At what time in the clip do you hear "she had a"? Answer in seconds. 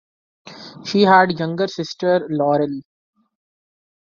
0.83-1.33